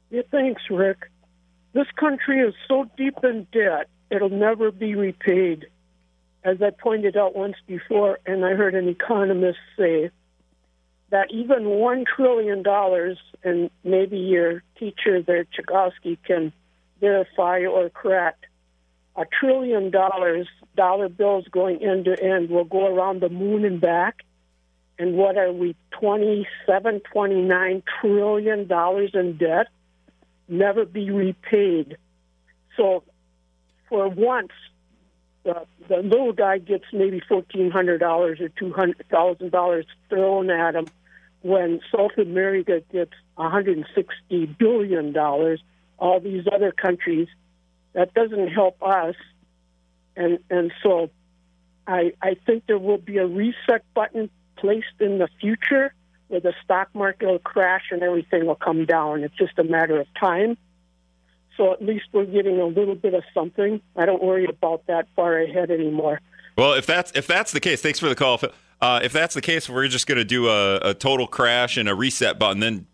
[0.09, 1.09] Yeah, thanks, Rick.
[1.73, 5.67] This country is so deep in debt, it'll never be repaid.
[6.43, 10.09] As I pointed out once before, and I heard an economist say
[11.11, 12.63] that even $1 trillion,
[13.43, 16.53] and maybe your teacher there, Chergosky, can
[16.99, 18.45] verify or correct,
[19.15, 23.81] a trillion dollars, dollar bills going end to end will go around the moon and
[23.81, 24.19] back.
[24.97, 29.67] And what are we, 27, 29 trillion dollars in debt?
[30.47, 31.97] Never be repaid.
[32.75, 33.03] So
[33.87, 34.51] for once,
[35.43, 40.49] the, the little guy gets maybe fourteen hundred dollars or two hundred thousand dollars thrown
[40.49, 40.87] at him,
[41.41, 45.61] when South America gets one hundred and sixty billion dollars.
[45.97, 47.27] All these other countries,
[47.91, 49.15] that doesn't help us,
[50.15, 51.09] and and so,
[51.85, 55.93] I I think there will be a reset button placed in the future
[56.29, 59.23] where the stock market will crash and everything will come down.
[59.23, 60.57] It's just a matter of time.
[61.57, 63.81] So at least we're getting a little bit of something.
[63.97, 66.21] I don't worry about that far ahead anymore.
[66.57, 68.39] Well, if that's if that's the case, thanks for the call.
[68.81, 71.89] Uh, if that's the case, we're just going to do a, a total crash and
[71.89, 72.59] a reset button.
[72.59, 72.87] Then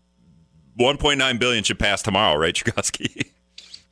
[0.78, 3.30] 1.9 billion should pass tomorrow, right, Chergosky?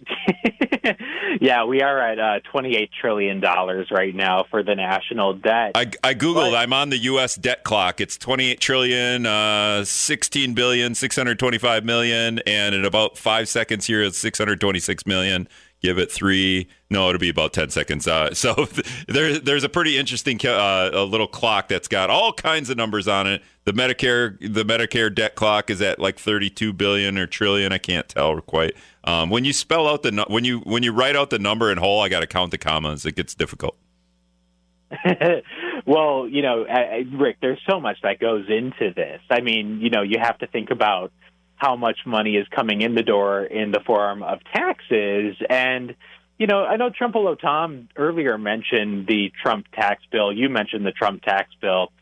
[1.41, 5.73] yeah, we are at uh, $28 trillion right now for the national debt.
[5.75, 7.37] I, I Googled, but, I'm on the U.S.
[7.37, 8.01] debt clock.
[8.01, 14.19] It's 28 trillion, uh, 16 billion, 625 million, and in about five seconds here, it's
[14.19, 15.49] 626 million.
[15.85, 16.67] Give it three.
[16.89, 18.09] No, it'll be about 10 seconds.
[18.09, 18.55] Uh, so
[19.07, 23.07] there, there's a pretty interesting uh, a little clock that's got all kinds of numbers
[23.07, 23.43] on it.
[23.65, 27.71] The Medicare the Medicare debt clock is at like 32 billion or trillion.
[27.71, 28.73] I can't tell quite.
[29.05, 31.77] Um, when you spell out the when you when you write out the number in
[31.77, 33.05] whole, I got to count the commas.
[33.05, 33.77] It gets difficult.
[35.87, 36.65] well, you know,
[37.13, 39.21] Rick, there's so much that goes into this.
[39.29, 41.13] I mean, you know, you have to think about
[41.57, 45.37] how much money is coming in the door in the form of taxes.
[45.49, 45.95] And,
[46.39, 50.33] you know, I know Trump Tom earlier mentioned the Trump tax bill.
[50.33, 51.93] You mentioned the Trump tax bill.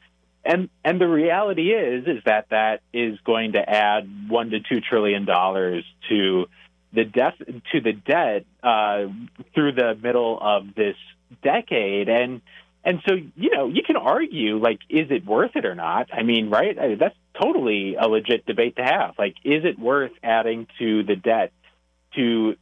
[0.45, 4.81] And and the reality is is that that is going to add one to two
[4.81, 6.47] trillion dollars to
[6.93, 7.35] the debt
[7.73, 9.07] to the debt uh,
[9.55, 10.97] through the middle of this
[11.43, 12.41] decade, and
[12.85, 16.09] and so you know you can argue like is it worth it or not?
[16.13, 16.79] I mean, right?
[16.79, 19.15] I mean, that's totally a legit debate to have.
[19.19, 21.53] Like, is it worth adding to the debt
[22.15, 22.57] to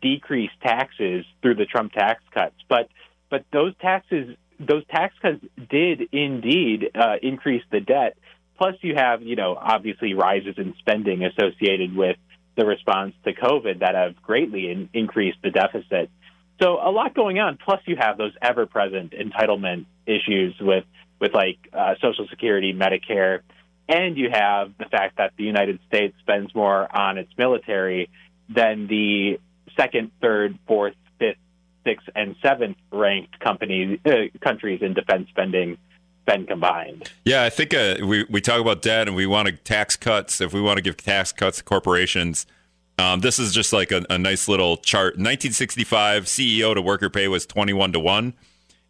[0.00, 2.56] decrease taxes through the Trump tax cuts?
[2.68, 2.88] But
[3.30, 8.16] but those taxes those tax cuts did indeed uh, increase the debt.
[8.56, 12.16] Plus, you have you know obviously rises in spending associated with
[12.56, 16.08] the response to COVID that have greatly in, increased the deficit.
[16.62, 17.58] So a lot going on.
[17.62, 20.84] Plus, you have those ever-present entitlement issues with
[21.20, 23.40] with like uh, Social Security, Medicare,
[23.88, 28.08] and you have the fact that the United States spends more on its military
[28.48, 29.38] than the
[29.76, 31.36] second, third, fourth, fifth,
[31.84, 35.78] sixth, and seventh ranked companies uh, countries in defense spending
[36.24, 37.10] been combined.
[37.24, 40.40] Yeah, I think uh, we we talk about debt and we want to tax cuts.
[40.40, 42.46] If we want to give tax cuts to corporations,
[42.98, 45.14] um, this is just like a, a, nice little chart.
[45.14, 48.34] 1965, CEO to worker pay was 21 to one.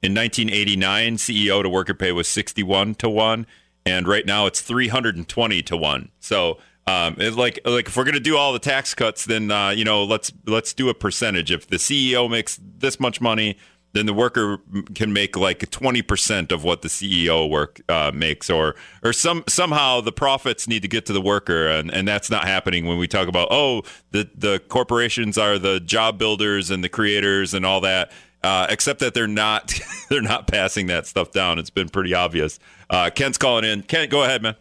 [0.03, 3.47] In 1989, CEO to worker pay was 61 to one,
[3.87, 6.11] and right now it's 320 to one.
[6.20, 6.59] So.
[6.87, 10.05] Um, like like if we're gonna do all the tax cuts, then uh, you know
[10.05, 11.51] let's let's do a percentage.
[11.51, 13.57] If the CEO makes this much money,
[13.94, 14.59] then the worker
[14.94, 20.01] can make like 20% of what the CEO work uh, makes or or some somehow
[20.01, 23.09] the profits need to get to the worker and, and that's not happening when we
[23.09, 27.81] talk about oh the the corporations are the job builders and the creators and all
[27.81, 28.11] that
[28.45, 29.73] uh, except that they're not
[30.11, 31.59] they're not passing that stuff down.
[31.59, 32.59] It's been pretty obvious.
[32.91, 33.83] Uh, Kent's calling in.
[33.83, 34.57] Kent go ahead man.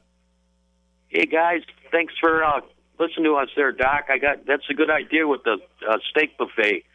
[1.10, 1.62] Hey guys.
[1.92, 2.62] Thanks for uh,
[3.00, 4.06] listening to us there Doc.
[4.10, 6.86] I got that's a good idea with the uh, steak buffet.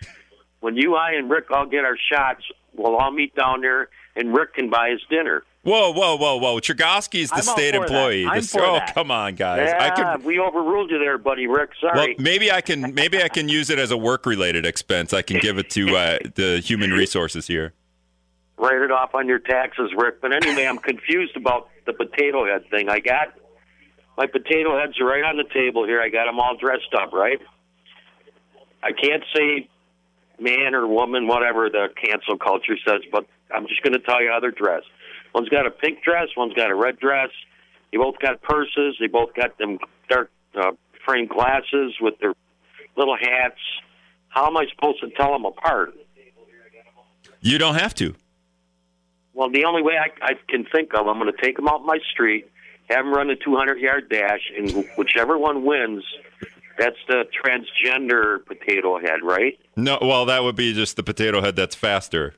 [0.61, 2.43] When you, I, and Rick all get our shots,
[2.75, 5.45] we'll all meet down there, and Rick can buy his dinner.
[5.63, 6.61] Whoa, whoa, whoa, whoa!
[6.61, 8.25] Chergosky's the I'm state employee.
[8.25, 8.95] The, oh, that.
[8.95, 9.69] come on, guys!
[9.69, 11.71] Yeah, I can, we overruled you there, buddy, Rick.
[11.81, 11.99] Sorry.
[11.99, 12.95] Well, maybe I can.
[12.95, 15.13] Maybe I can use it as a work-related expense.
[15.13, 17.75] I can give it to uh, the human resources here.
[18.57, 20.21] Write it off on your taxes, Rick.
[20.21, 22.89] But anyway, I'm confused about the potato head thing.
[22.89, 23.35] I got
[24.17, 26.01] my potato heads are right on the table here.
[26.01, 27.41] I got them all dressed up, right?
[28.83, 29.69] I can't say
[30.41, 34.31] man or woman, whatever the cancel culture says, but I'm just going to tell you
[34.31, 34.87] how they're dressed.
[35.35, 37.31] One's got a pink dress, one's got a red dress.
[37.93, 38.97] They both got purses.
[39.01, 40.73] They both got them dark uh,
[41.05, 42.35] frame glasses with their
[42.97, 43.61] little hats.
[44.29, 45.95] How am I supposed to tell them apart?
[47.41, 48.15] You don't have to.
[49.33, 51.85] Well, the only way I, I can think of, I'm going to take them out
[51.85, 52.51] my street,
[52.91, 56.05] have them run a 200 yard dash, and whichever one wins
[56.79, 59.59] that's the transgender potato head, right?
[59.77, 62.35] No, well, that would be just the potato head that's faster.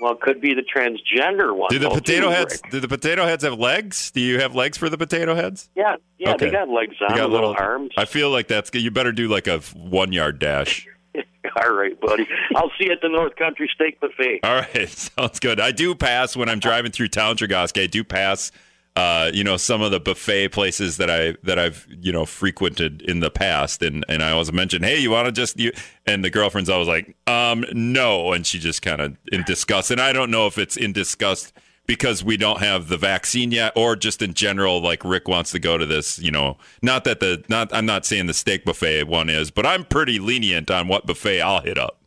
[0.00, 1.68] Well, it could be the transgender one.
[1.70, 2.60] Do the potato heads?
[2.70, 4.10] Do the potato heads have legs?
[4.12, 5.68] Do you have legs for the potato heads?
[5.74, 6.46] Yeah, yeah, Okay.
[6.46, 7.90] they got legs on, got little, little- arms.
[7.96, 8.82] I feel like that's good.
[8.82, 10.86] you better do like a one yard dash.
[11.64, 12.28] All right, buddy.
[12.54, 14.40] I'll see you at the North Country Steak Buffet.
[14.44, 14.88] All right,
[15.18, 15.58] sounds good.
[15.60, 17.36] I do pass when I'm driving through town.
[17.40, 18.52] I do pass
[18.98, 23.00] uh, you know, some of the buffet places that I that I've you know frequented
[23.02, 25.70] in the past, and and I always mentioned, hey, you want to just you?
[26.04, 29.92] And the girlfriend's always like, um, no, and she just kind of in disgust.
[29.92, 31.52] And I don't know if it's in disgust
[31.86, 35.60] because we don't have the vaccine yet, or just in general, like Rick wants to
[35.60, 36.18] go to this.
[36.18, 39.64] You know, not that the not I'm not saying the steak buffet one is, but
[39.64, 42.00] I'm pretty lenient on what buffet I'll hit up.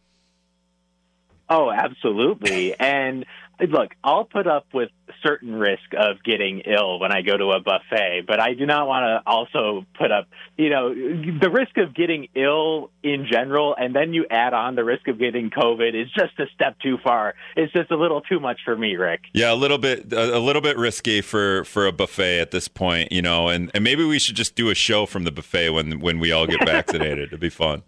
[1.50, 2.78] Oh, absolutely.
[2.80, 3.26] and
[3.70, 4.90] look, I'll put up with
[5.24, 8.88] certain risk of getting ill when I go to a buffet, but I do not
[8.88, 13.96] want to also put up, you know, the risk of getting ill in general, and
[13.96, 17.36] then you add on the risk of getting COVID is just a step too far.
[17.56, 19.22] It's just a little too much for me, Rick.
[19.34, 23.12] Yeah, a little bit, a little bit risky for for a buffet at this point,
[23.12, 26.00] you know, and and maybe we should just do a show from the buffet when
[26.00, 27.28] when we all get vaccinated.
[27.30, 27.84] It'd be fun.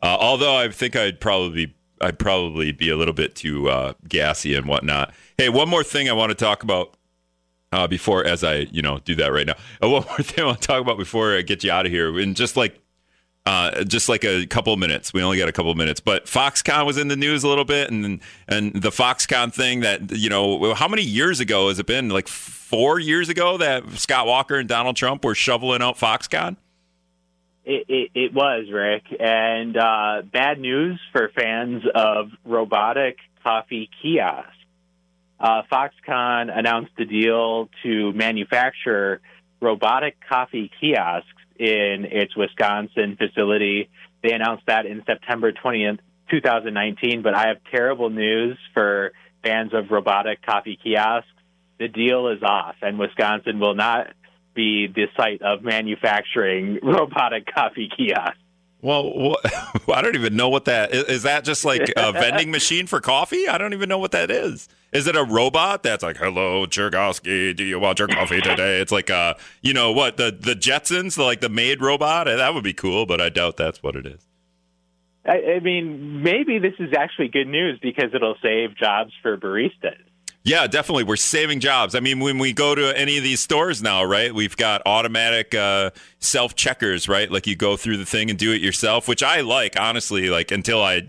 [0.00, 4.54] Uh, although I think I'd probably I'd probably be a little bit too uh, gassy
[4.54, 5.12] and whatnot.
[5.36, 6.96] Hey, one more thing I want to talk about
[7.72, 9.54] uh, before, as I you know do that right now.
[9.82, 11.92] Uh, one more thing I want to talk about before I get you out of
[11.92, 12.80] here, and just like.
[13.46, 15.14] Uh, just like a couple of minutes.
[15.14, 17.90] We only got a couple minutes, but Foxconn was in the news a little bit,
[17.90, 22.10] and and the Foxconn thing that you know, how many years ago has it been?
[22.10, 26.58] Like four years ago that Scott Walker and Donald Trump were shoveling out Foxconn.
[27.70, 29.02] It, it, was, Rick.
[29.20, 34.54] And uh, bad news for fans of robotic coffee kiosks.
[35.38, 39.20] Uh, Foxconn announced a deal to manufacture
[39.60, 43.90] robotic coffee kiosks in its Wisconsin facility.
[44.22, 45.98] They announced that in September 20th,
[46.30, 47.20] 2019.
[47.20, 49.12] But I have terrible news for
[49.44, 51.28] fans of robotic coffee kiosks.
[51.78, 54.08] The deal is off, and Wisconsin will not
[54.58, 58.36] be the site of manufacturing robotic coffee kiosks.
[58.80, 59.36] Well,
[59.92, 61.04] I don't even know what that is.
[61.04, 63.48] Is that just like a vending machine for coffee?
[63.48, 64.68] I don't even know what that is.
[64.92, 68.92] Is it a robot that's like, "Hello, Chergosky, do you want your coffee today?" It's
[68.92, 72.26] like, uh, you know what the the Jetsons, the, like the maid robot.
[72.26, 74.26] That would be cool, but I doubt that's what it is.
[75.26, 79.98] I, I mean, maybe this is actually good news because it'll save jobs for baristas.
[80.44, 81.04] Yeah, definitely.
[81.04, 81.94] We're saving jobs.
[81.94, 84.34] I mean, when we go to any of these stores now, right?
[84.34, 87.30] We've got automatic uh, self checkers, right?
[87.30, 90.30] Like you go through the thing and do it yourself, which I like, honestly.
[90.30, 91.08] Like until I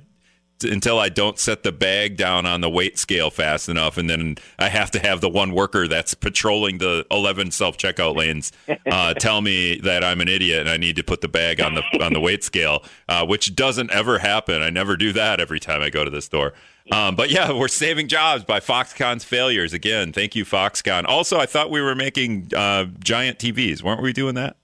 [0.64, 4.36] until I don't set the bag down on the weight scale fast enough, and then
[4.58, 8.52] I have to have the one worker that's patrolling the eleven self checkout lanes
[8.92, 11.76] uh, tell me that I'm an idiot and I need to put the bag on
[11.76, 14.62] the on the weight scale, uh, which doesn't ever happen.
[14.62, 16.54] I never do that every time I go to the store.
[16.92, 20.14] Um, but yeah, we're saving jobs by Foxconn's failures again.
[20.14, 21.06] Thank you, Foxconn.
[21.08, 23.84] Also, I thought we were making uh, giant TVs.
[23.84, 24.58] weren't we doing that?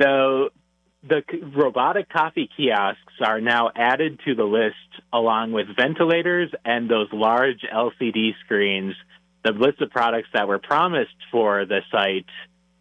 [0.00, 0.50] So
[1.02, 1.22] the
[1.56, 4.74] robotic coffee kiosks are now added to the list
[5.12, 8.94] along with ventilators and those large LCD screens.
[9.44, 12.26] The list of products that were promised for the site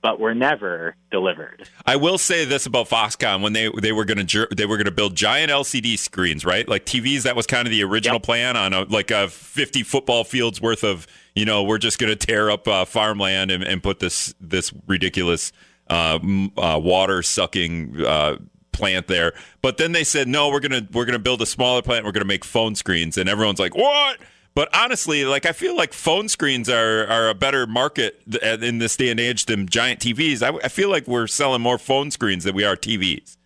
[0.08, 1.68] but were never delivered.
[1.86, 4.86] I will say this about Foxconn when they they were going to they were going
[4.86, 6.66] to build giant LCD screens, right?
[6.66, 8.24] Like TVs that was kind of the original yep.
[8.24, 12.10] plan on a like a 50 football fields worth of, you know, we're just going
[12.10, 15.52] to tear up uh, farmland and, and, put this this ridiculous
[15.90, 16.20] uh,
[16.58, 18.38] uh, water sucking uh,
[18.72, 19.34] plant there.
[19.62, 22.06] But then they said, "No, we're going to we're going to build a smaller plant.
[22.06, 24.20] We're going to make phone screens." And everyone's like, "What?"
[24.58, 28.98] But honestly, like I feel like phone screens are, are a better market in this
[28.98, 30.42] day and age than giant TVs.
[30.42, 33.38] I, I feel like we're selling more phone screens than we are TVs.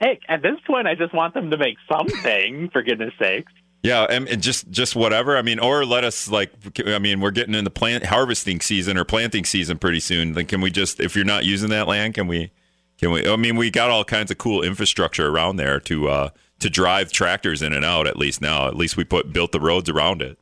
[0.00, 3.52] Hey, at this point, I just want them to make something, for goodness sakes.
[3.82, 5.36] Yeah, and, and, just just whatever.
[5.36, 6.50] I mean, or let us like.
[6.86, 10.32] I mean, we're getting in the plant harvesting season or planting season pretty soon.
[10.32, 12.52] Then can we just, if you're not using that land, can we?
[12.96, 13.28] Can we?
[13.28, 16.30] I mean, we got all kinds of cool infrastructure around there to uh,
[16.60, 18.06] to drive tractors in and out.
[18.06, 20.38] At least now, at least we put built the roads around it.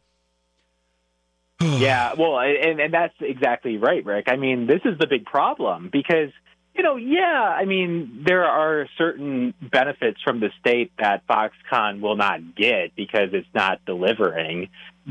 [1.60, 4.26] yeah, well, and and that's exactly right, Rick.
[4.28, 6.30] I mean, this is the big problem because
[6.78, 12.14] you know, yeah, I mean, there are certain benefits from the state that Foxconn will
[12.14, 14.68] not get because it's not delivering,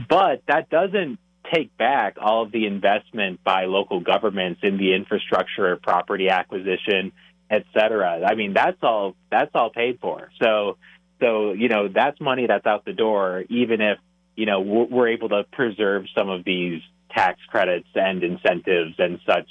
[0.09, 1.19] but that doesn't
[1.53, 7.11] take back all of the investment by local governments in the infrastructure, property acquisition,
[7.49, 8.23] et cetera.
[8.25, 10.29] I mean, that's all that's all paid for.
[10.41, 10.77] So
[11.19, 13.97] so, you know, that's money that's out the door, even if,
[14.35, 19.47] you know, we're able to preserve some of these tax credits and incentives and such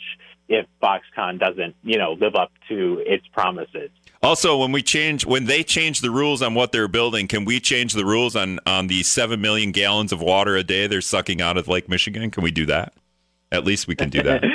[0.49, 3.91] if Foxconn doesn't, you know, live up to its promises.
[4.23, 7.61] Also, when we change, when they change the rules on what they're building, can we
[7.61, 11.41] change the rules on on the seven million gallons of water a day they're sucking
[11.41, 12.31] out of Lake Michigan?
[12.31, 12.95] Can we do that?
[13.53, 14.45] At least we can do that.
[14.45, 14.51] um,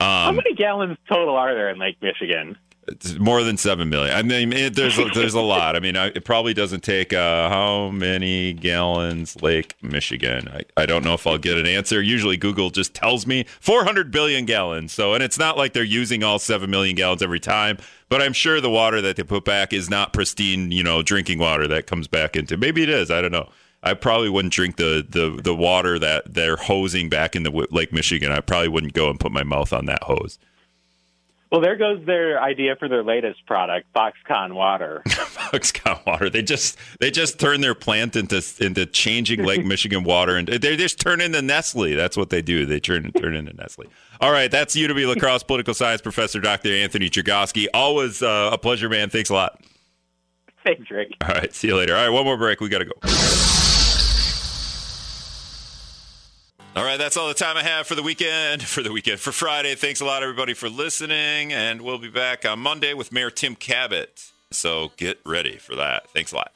[0.00, 2.56] How many gallons total are there in Lake Michigan?
[2.88, 4.14] It's more than seven million.
[4.14, 5.74] I mean, it, there's a, there's a lot.
[5.74, 10.48] I mean, I, it probably doesn't take uh, how many gallons Lake Michigan.
[10.48, 12.00] I, I don't know if I'll get an answer.
[12.00, 14.92] Usually, Google just tells me 400 billion gallons.
[14.92, 17.78] So, and it's not like they're using all seven million gallons every time.
[18.08, 21.40] But I'm sure the water that they put back is not pristine, you know, drinking
[21.40, 22.56] water that comes back into.
[22.56, 23.10] Maybe it is.
[23.10, 23.48] I don't know.
[23.82, 27.92] I probably wouldn't drink the the the water that they're hosing back in the Lake
[27.92, 28.32] Michigan.
[28.32, 30.38] I probably wouldn't go and put my mouth on that hose.
[31.50, 35.02] Well, there goes their idea for their latest product, Foxconn Water.
[35.06, 36.28] Foxconn Water.
[36.28, 40.76] They just they just turn their plant into into changing Lake Michigan water, and they
[40.76, 41.94] just turn into Nestle.
[41.94, 42.66] That's what they do.
[42.66, 43.86] They turn turn into Nestle.
[44.20, 46.72] All right, that's UW La Crosse political science professor Dr.
[46.72, 47.66] Anthony Chergosky.
[47.72, 49.08] Always uh, a pleasure, man.
[49.10, 49.60] Thanks a lot.
[50.64, 51.12] Thanks, Rick.
[51.22, 51.94] All right, see you later.
[51.94, 52.60] All right, one more break.
[52.60, 53.65] We got to go.
[56.76, 58.62] All right, that's all the time I have for the weekend.
[58.62, 59.74] For the weekend, for Friday.
[59.76, 61.50] Thanks a lot, everybody, for listening.
[61.50, 64.30] And we'll be back on Monday with Mayor Tim Kabat.
[64.50, 66.10] So get ready for that.
[66.10, 66.52] Thanks a lot.